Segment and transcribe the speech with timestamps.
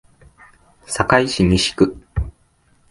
[0.87, 1.95] 堺市西区